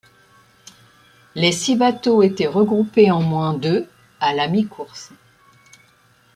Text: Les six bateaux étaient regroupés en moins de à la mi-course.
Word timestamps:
Les 1.35 1.51
six 1.51 1.75
bateaux 1.75 2.23
étaient 2.23 2.47
regroupés 2.47 3.11
en 3.11 3.21
moins 3.21 3.53
de 3.53 3.85
à 4.19 4.33
la 4.33 4.47
mi-course. 4.47 5.11